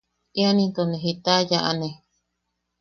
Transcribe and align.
¿Ian 0.39 0.57
into 0.63 0.83
ne 0.87 0.97
jita 1.03 1.33
yaane? 1.49 1.89